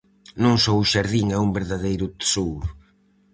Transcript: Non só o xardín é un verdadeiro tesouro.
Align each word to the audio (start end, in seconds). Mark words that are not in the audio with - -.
Non 0.43 0.55
só 0.63 0.73
o 0.79 0.87
xardín 0.91 1.27
é 1.37 1.39
un 1.47 1.51
verdadeiro 1.59 2.05
tesouro. 2.19 2.67